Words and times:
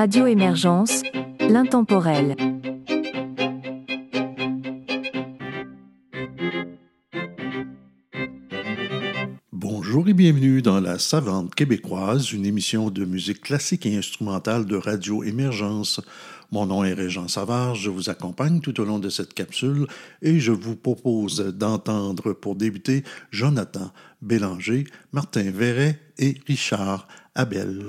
Radio 0.00 0.26
Émergence, 0.26 1.02
l'intemporel. 1.40 2.34
Bonjour 9.52 10.08
et 10.08 10.14
bienvenue 10.14 10.62
dans 10.62 10.80
La 10.80 10.98
Savante 10.98 11.54
québécoise, 11.54 12.32
une 12.32 12.46
émission 12.46 12.88
de 12.88 13.04
musique 13.04 13.42
classique 13.42 13.84
et 13.84 13.94
instrumentale 13.94 14.64
de 14.64 14.76
Radio 14.76 15.22
Émergence. 15.22 16.00
Mon 16.50 16.64
nom 16.64 16.82
est 16.82 16.94
Régent 16.94 17.28
Savard, 17.28 17.74
je 17.74 17.90
vous 17.90 18.08
accompagne 18.08 18.60
tout 18.60 18.80
au 18.80 18.86
long 18.86 19.00
de 19.00 19.10
cette 19.10 19.34
capsule 19.34 19.86
et 20.22 20.40
je 20.40 20.52
vous 20.52 20.76
propose 20.76 21.40
d'entendre 21.40 22.32
pour 22.32 22.56
débuter 22.56 23.04
Jonathan 23.30 23.92
Bélanger, 24.22 24.84
Martin 25.12 25.50
Verret 25.50 26.00
et 26.16 26.40
Richard 26.46 27.06
Abel. 27.34 27.84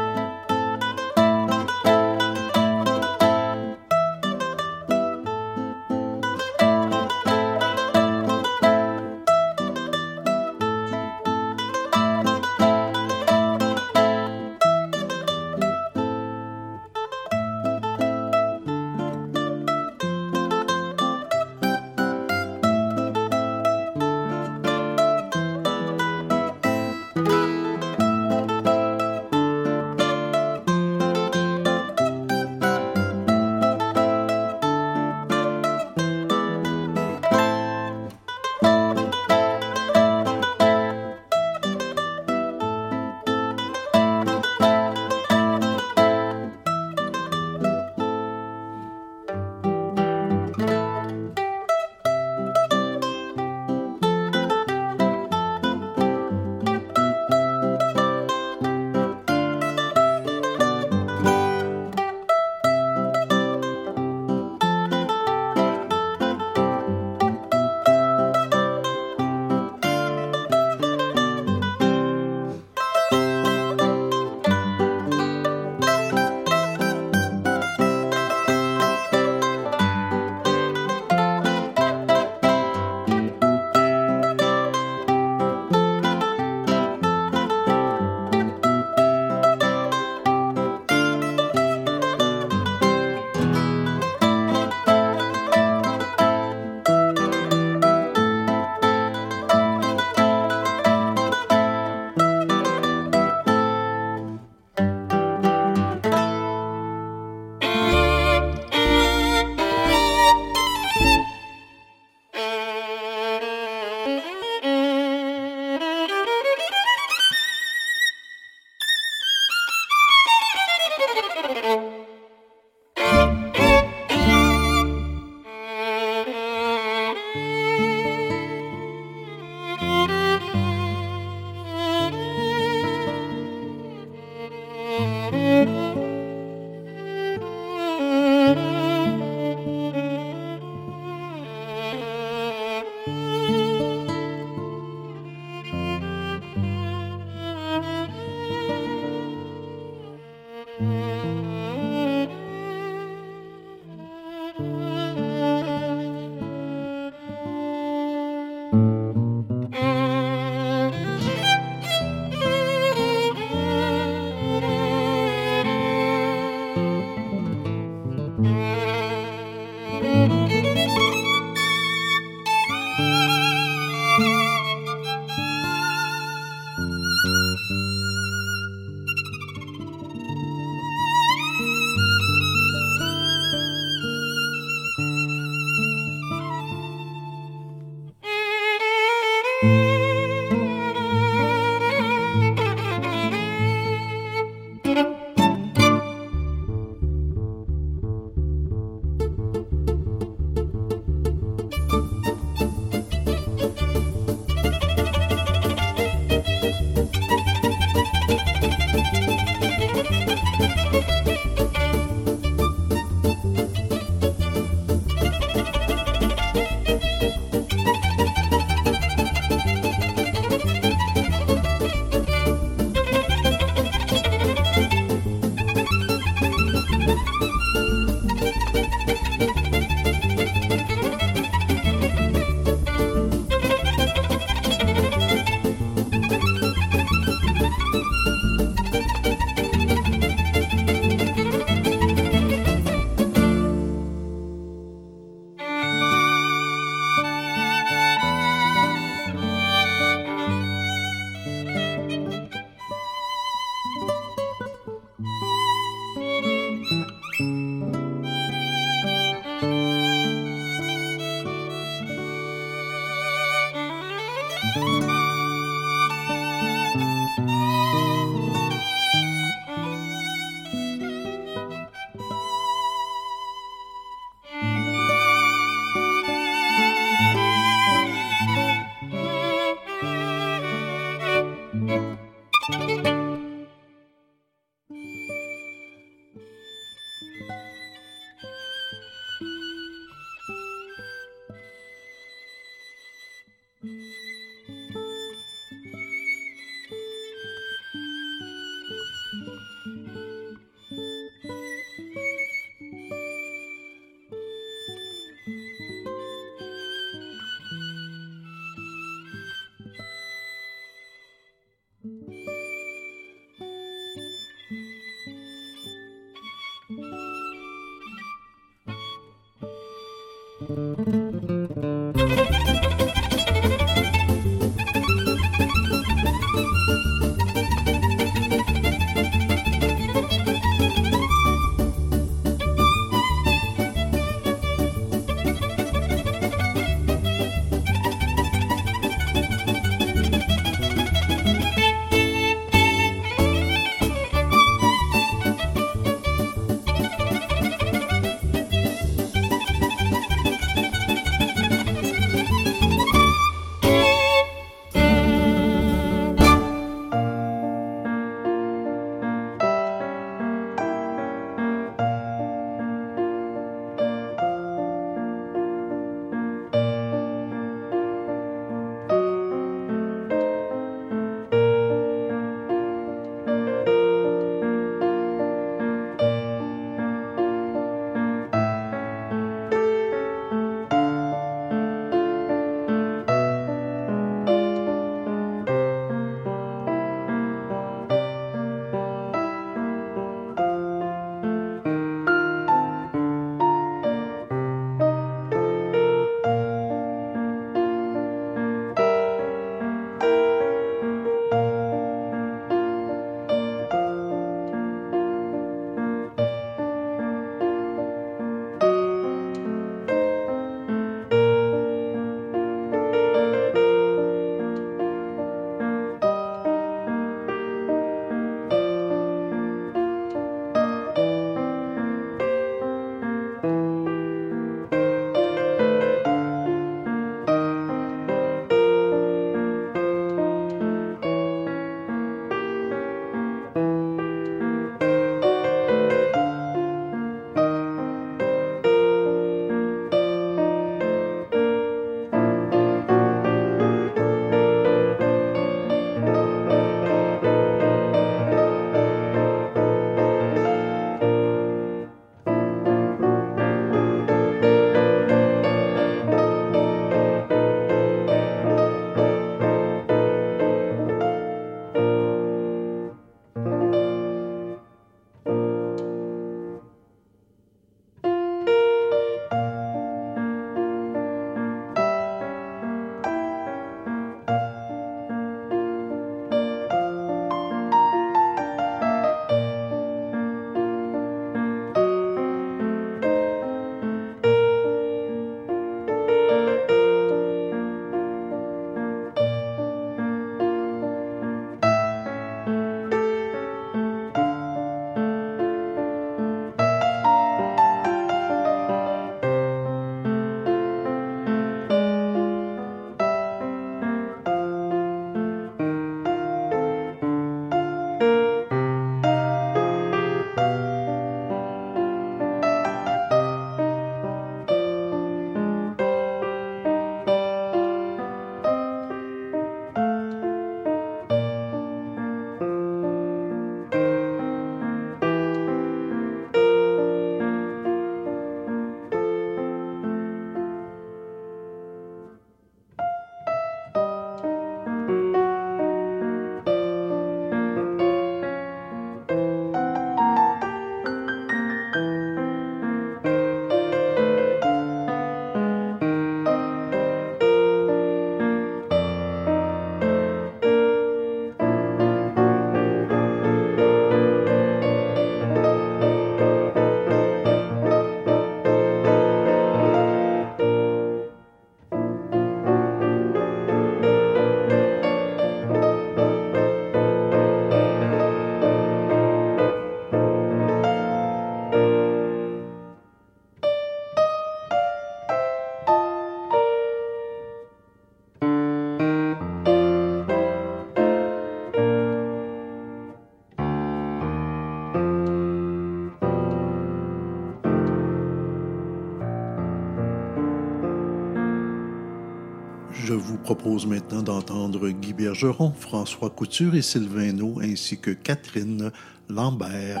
Propose 593.54 593.84
maintenant 593.84 594.22
d'entendre 594.22 594.88
Guy 594.88 595.12
Bergeron, 595.12 595.74
François 595.78 596.30
Couture 596.30 596.74
et 596.74 596.80
Sylvain 596.80 597.34
ainsi 597.60 597.98
que 597.98 598.10
Catherine 598.10 598.90
Lambert. 599.28 600.00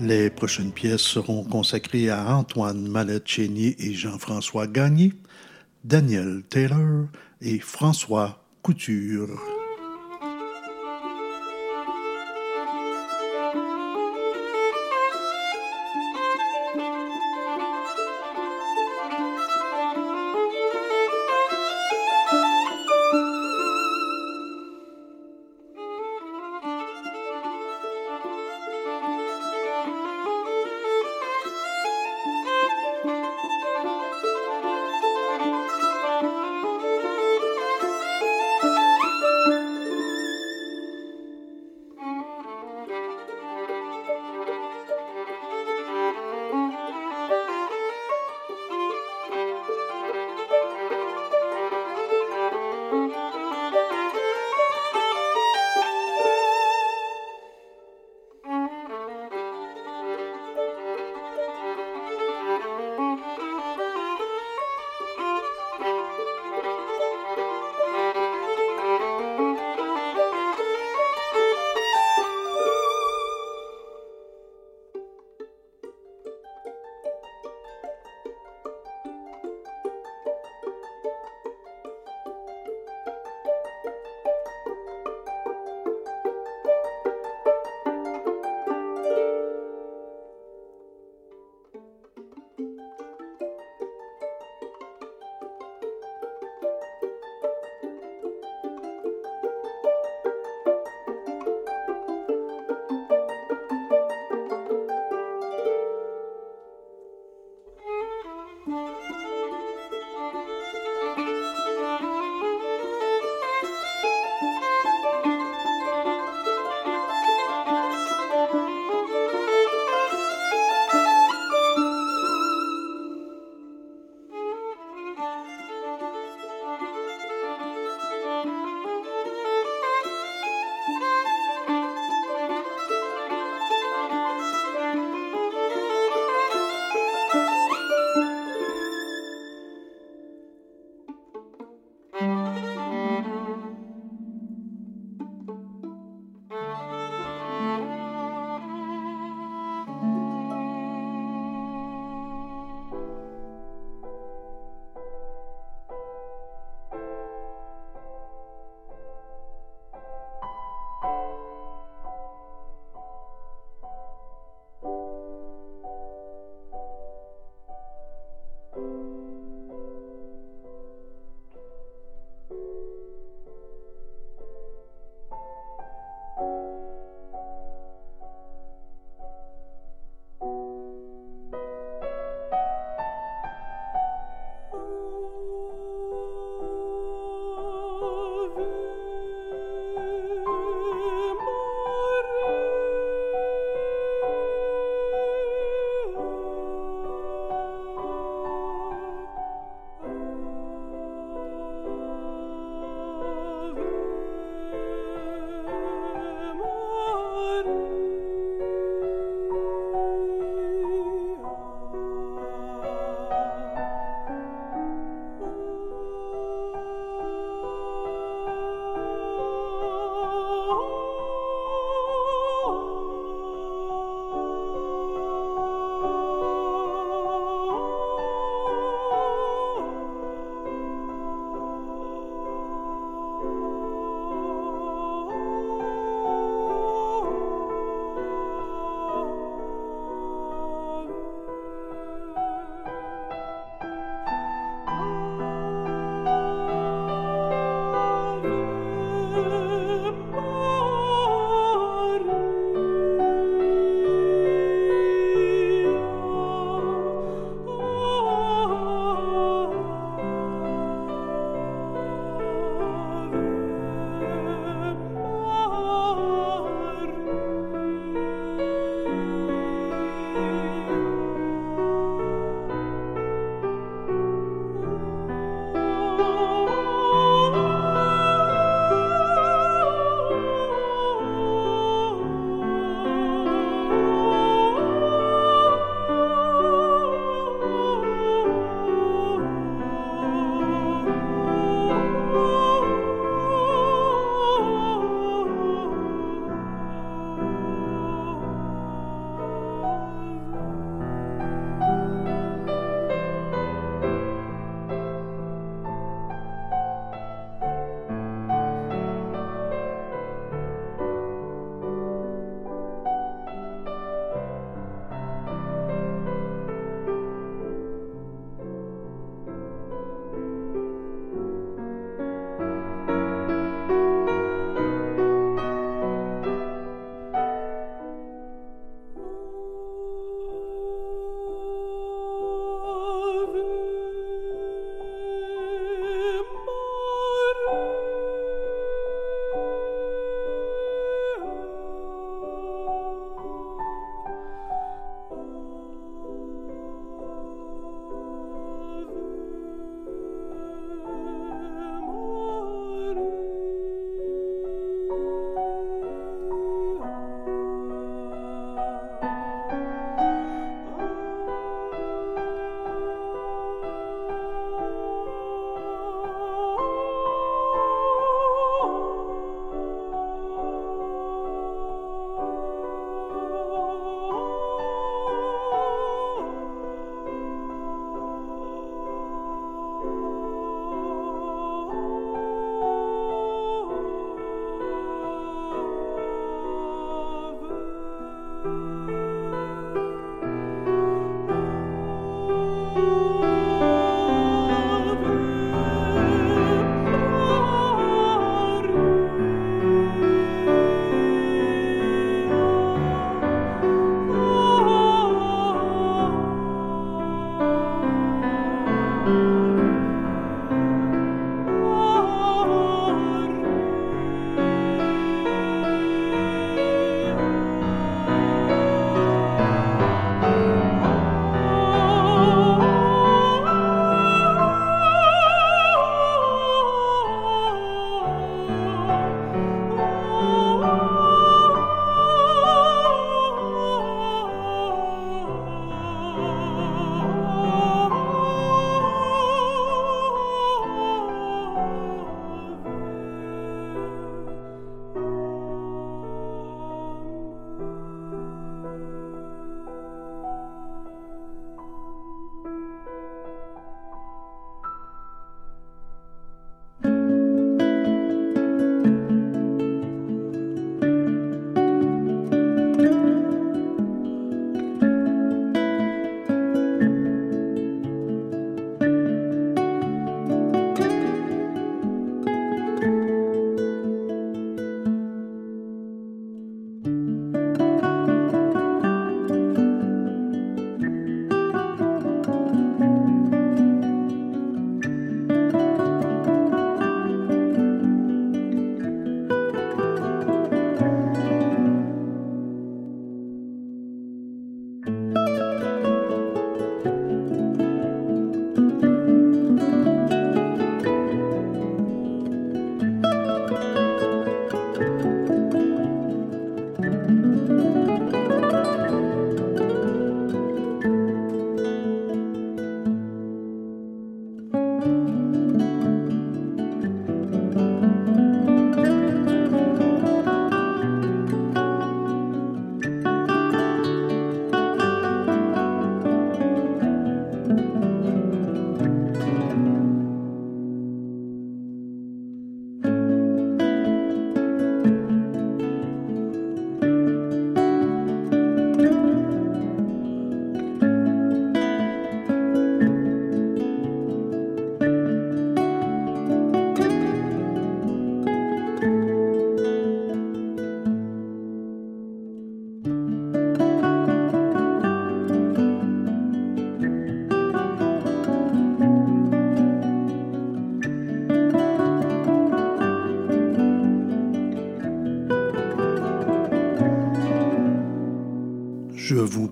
Les 0.00 0.28
prochaines 0.28 0.72
pièces 0.72 1.00
seront 1.00 1.42
consacrées 1.42 2.10
à 2.10 2.36
Antoine 2.36 2.86
Mallet-Chénier 2.86 3.76
et 3.78 3.94
Jean-François 3.94 4.66
Gagné, 4.66 5.14
Daniel 5.84 6.42
Taylor 6.50 7.06
et 7.40 7.58
François 7.58 8.44
Couture. 8.62 9.55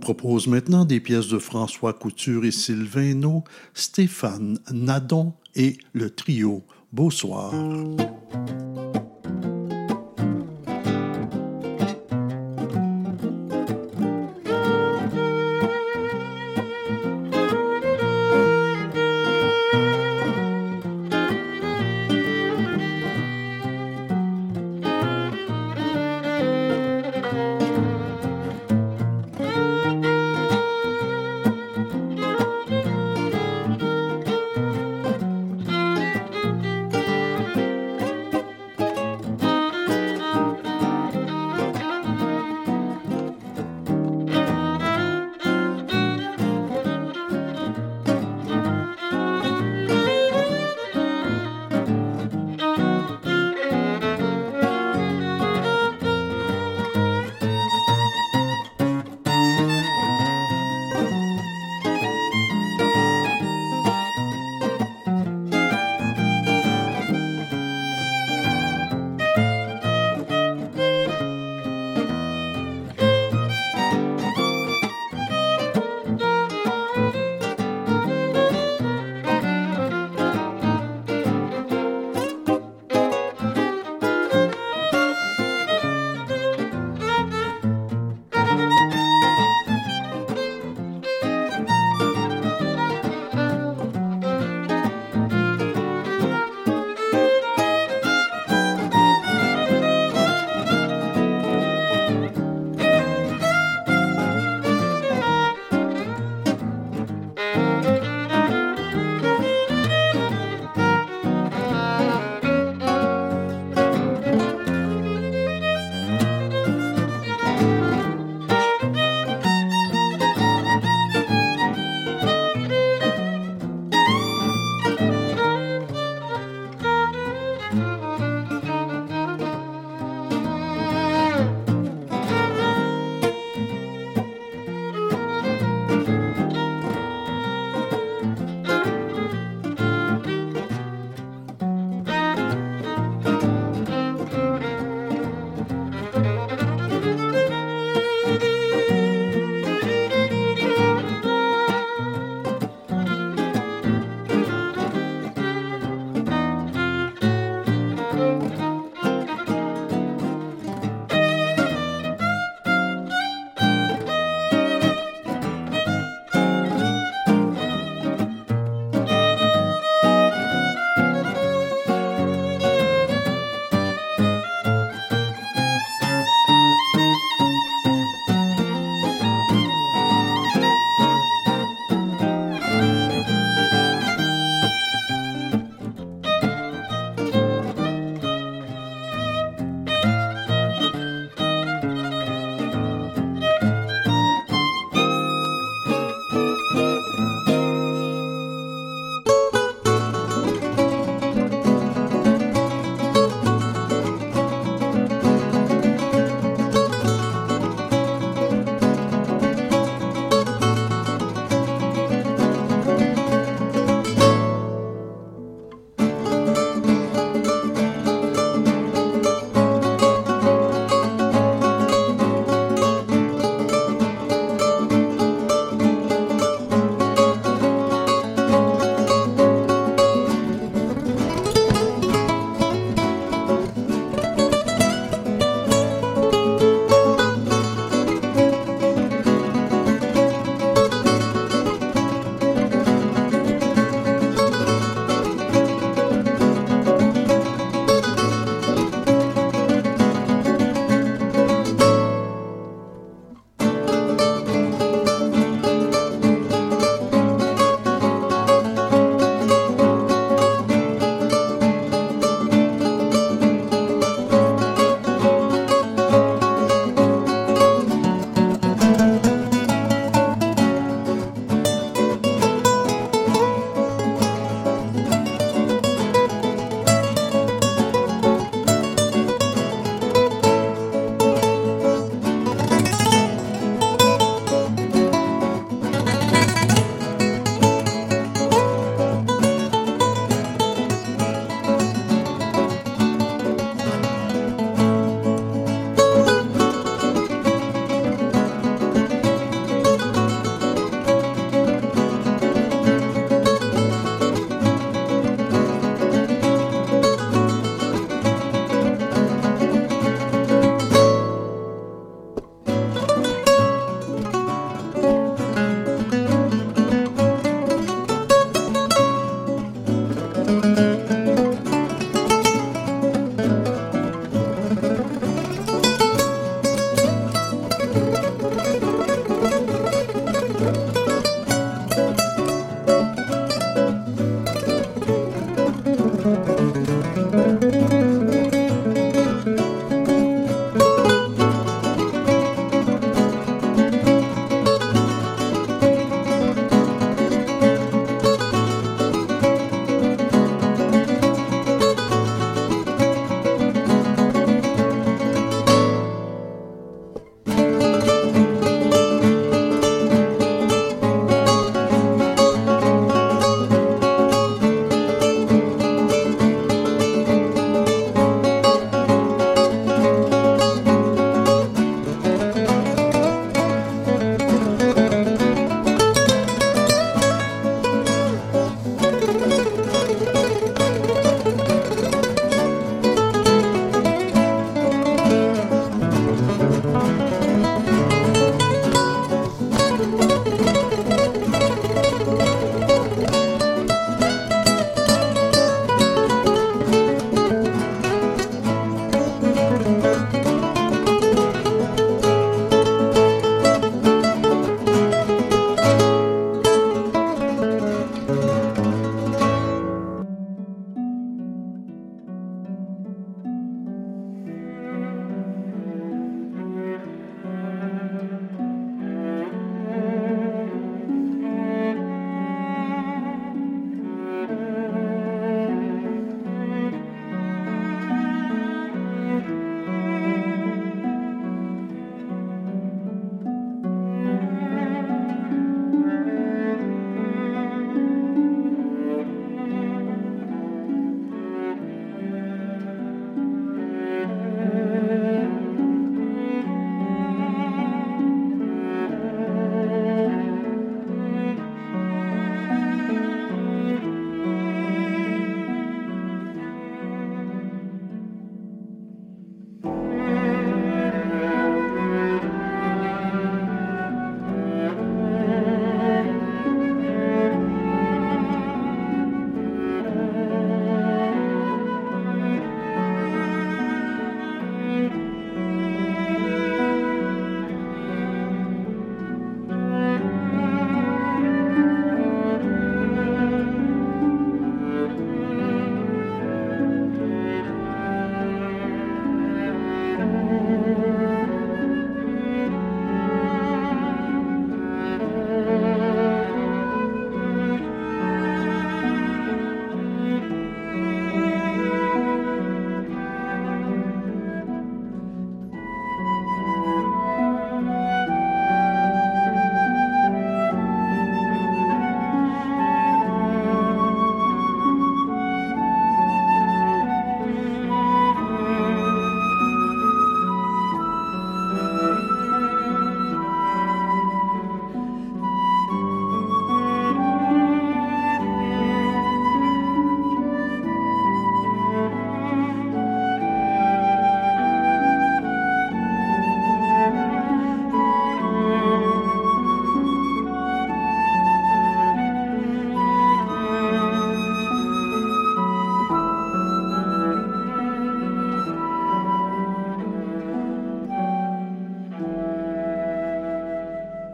Propose 0.05 0.47
maintenant 0.49 0.85
des 0.85 1.01
pièces 1.01 1.29
de 1.29 1.39
François 1.39 1.95
Couture 1.95 2.45
et 2.45 2.51
Sylvain 2.51 3.15
No, 3.15 3.43
Stéphane 3.73 4.59
Nadon 4.71 5.33
et 5.55 5.79
le 5.95 6.11
trio. 6.11 6.63
Beau 6.93 7.11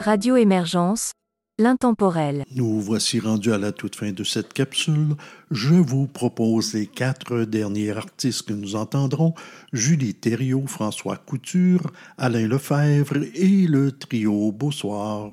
Radio 0.03 0.37
Émergence, 0.37 1.13
l'intemporel. 1.59 2.47
Nous 2.57 2.81
voici 2.81 3.21
rendus 3.21 3.53
à 3.53 3.59
la 3.59 3.71
toute 3.71 3.97
fin 3.97 4.13
de 4.13 4.25
cette 4.25 4.55
capsule. 4.55 5.15
Je 5.51 5.75
vous 5.75 6.07
propose 6.07 6.73
les 6.73 6.87
quatre 6.87 7.45
derniers 7.45 7.91
artistes 7.95 8.49
que 8.49 8.55
nous 8.55 8.77
entendrons 8.77 9.35
Julie 9.75 10.15
Thériault, 10.15 10.67
François 10.67 11.19
Couture, 11.19 11.93
Alain 12.17 12.49
Lefebvre 12.49 13.19
et 13.35 13.67
le 13.67 13.93
trio 13.93 14.53
Beausoir. 14.53 15.33